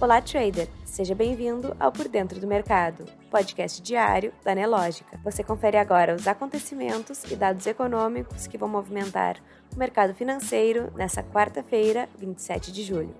[0.00, 0.68] Olá, trader!
[0.84, 5.18] Seja bem-vindo ao Por Dentro do Mercado, podcast diário da Nelógica.
[5.24, 9.38] Você confere agora os acontecimentos e dados econômicos que vão movimentar
[9.74, 13.12] o mercado financeiro nessa quarta-feira, 27 de julho.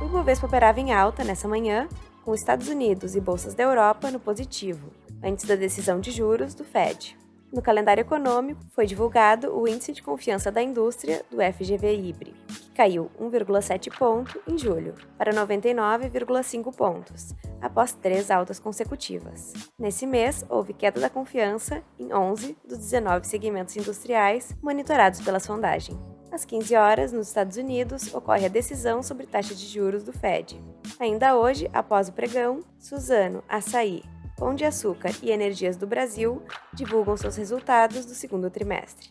[0.00, 1.88] O Ibovespa operava em alta nessa manhã,
[2.24, 4.90] com Estados Unidos e bolsas da Europa no positivo,
[5.22, 7.16] antes da decisão de juros do Fed.
[7.52, 12.70] No calendário econômico, foi divulgado o Índice de Confiança da Indústria do FGV IBRE, que
[12.70, 19.52] caiu 1,7 ponto em julho, para 99,5 pontos, após três altas consecutivas.
[19.76, 25.98] Nesse mês, houve queda da confiança em 11 dos 19 segmentos industriais monitorados pela sondagem.
[26.30, 30.62] Às 15 horas, nos Estados Unidos, ocorre a decisão sobre taxa de juros do Fed.
[31.00, 34.04] Ainda hoje, após o pregão, Suzano, Açaí,
[34.40, 39.10] Pão de Açúcar e Energias do Brasil divulgam seus resultados do segundo trimestre.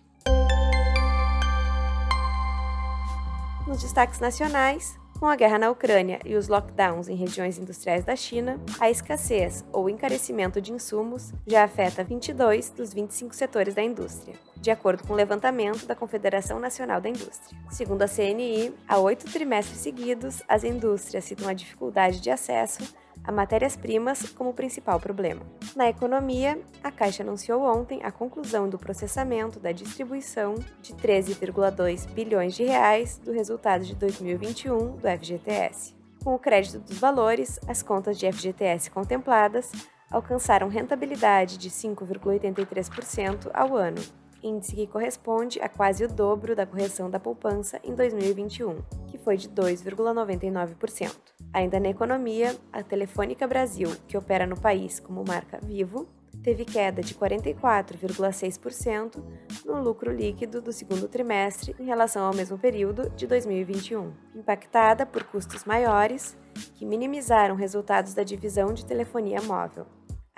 [3.68, 8.16] Nos destaques nacionais, com a guerra na Ucrânia e os lockdowns em regiões industriais da
[8.16, 14.34] China, a escassez ou encarecimento de insumos já afeta 22 dos 25 setores da indústria,
[14.60, 17.56] de acordo com o levantamento da Confederação Nacional da Indústria.
[17.70, 22.82] Segundo a CNI, há oito trimestres seguidos, as indústrias citam a dificuldade de acesso
[23.24, 25.42] a matérias-primas como principal problema.
[25.76, 32.56] Na economia, a Caixa anunciou ontem a conclusão do processamento da distribuição de 13,2 bilhões
[32.56, 35.96] de reais do resultado de 2021 do FGTS.
[36.24, 39.72] Com o crédito dos valores, as contas de FGTS contempladas
[40.12, 44.02] alcançaram rentabilidade de 5,83% ao ano,
[44.44, 49.38] índice que corresponde a quase o dobro da correção da poupança em 2021, que foi
[49.38, 51.16] de 2,99%.
[51.52, 56.08] Ainda na economia, a Telefônica Brasil, que opera no país como marca Vivo,
[56.44, 59.22] teve queda de 44,6%
[59.66, 65.24] no lucro líquido do segundo trimestre em relação ao mesmo período de 2021, impactada por
[65.24, 66.38] custos maiores
[66.76, 69.86] que minimizaram resultados da divisão de telefonia móvel.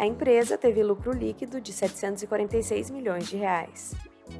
[0.01, 3.93] A empresa teve lucro líquido de 746 milhões de reais.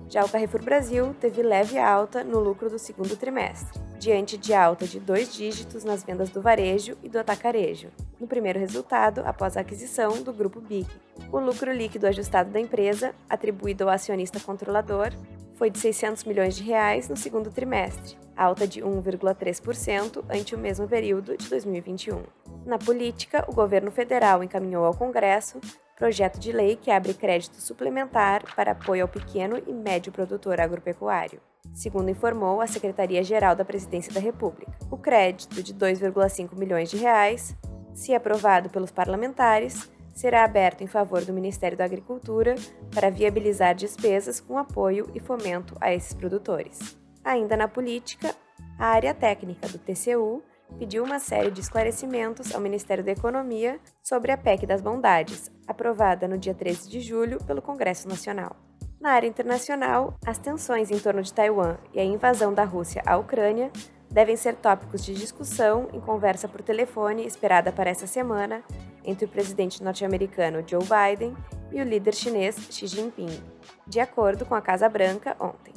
[0.09, 4.88] Já o Carrefour Brasil teve leve alta no lucro do segundo trimestre, diante de alta
[4.88, 7.89] de dois dígitos nas vendas do varejo e do atacarejo,
[8.19, 10.88] no primeiro resultado após a aquisição do grupo Big.
[11.31, 15.13] O lucro líquido ajustado da empresa, atribuído ao acionista controlador,
[15.61, 20.88] foi de 600 milhões de reais no segundo trimestre, alta de 1,3% ante o mesmo
[20.88, 22.23] período de 2021.
[22.66, 25.59] Na política, o governo federal encaminhou ao Congresso
[25.95, 31.39] projeto de lei que abre crédito suplementar para apoio ao pequeno e médio produtor agropecuário,
[31.75, 34.75] segundo informou a Secretaria-Geral da Presidência da República.
[34.89, 37.55] O crédito de 2,5 milhões de reais,
[37.93, 42.55] se aprovado pelos parlamentares, será aberto em favor do Ministério da Agricultura
[42.94, 46.97] para viabilizar despesas com apoio e fomento a esses produtores.
[47.23, 48.35] Ainda na política,
[48.77, 50.44] a área técnica do TCU
[50.77, 56.28] pediu uma série de esclarecimentos ao Ministério da Economia sobre a PEC das Bondades, aprovada
[56.28, 58.55] no dia 13 de julho pelo Congresso Nacional.
[58.99, 63.17] Na área internacional, as tensões em torno de Taiwan e a invasão da Rússia à
[63.17, 63.72] Ucrânia
[64.11, 68.61] devem ser tópicos de discussão em conversa por telefone esperada para essa semana
[69.03, 71.35] entre o presidente norte-americano Joe Biden
[71.72, 73.41] e o líder chinês Xi Jinping,
[73.88, 75.73] de acordo com a Casa Branca ontem.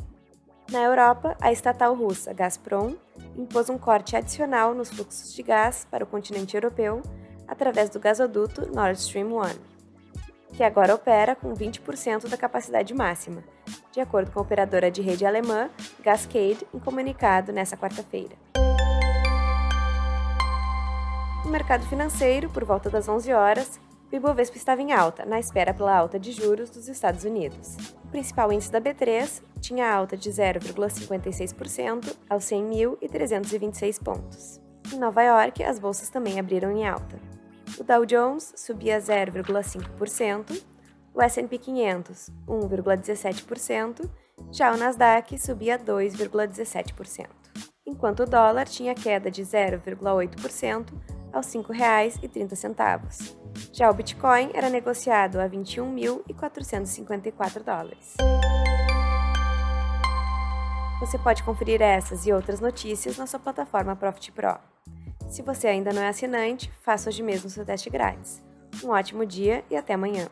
[0.71, 2.95] Na Europa, a estatal russa Gazprom
[3.37, 7.03] impôs um corte adicional nos fluxos de gás para o continente europeu
[7.47, 9.43] através do gasoduto Nord Stream 1,
[10.55, 13.45] que agora opera com 20% da capacidade máxima,
[13.93, 15.69] de acordo com a operadora de rede alemã
[16.01, 18.44] Gascade em comunicado nesta quarta-feira.
[21.55, 23.79] Mercado financeiro, por volta das 11 horas,
[24.11, 27.77] o Ibovespa estava em alta, na espera pela alta de juros dos Estados Unidos.
[28.05, 34.61] O principal índice da B3 tinha alta de 0,56% aos 100.326 pontos.
[34.93, 37.21] Em Nova York, as bolsas também abriram em alta.
[37.79, 40.61] O Dow Jones subia 0,5%,
[41.15, 44.11] o S&P 500 1,17%,
[44.51, 47.29] já o Nasdaq subia 2,17%,
[47.87, 53.37] enquanto o dólar tinha queda de 0,8% aos R$ 5,30.
[53.73, 58.15] Já o Bitcoin era negociado a 21.454 dólares.
[61.01, 64.57] Você pode conferir essas e outras notícias na sua plataforma Profit Pro.
[65.29, 68.43] Se você ainda não é assinante, faça hoje mesmo seu teste grátis.
[68.83, 70.29] Um ótimo dia e até amanhã!